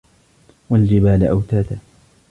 [0.69, 1.79] والجبال أوتادا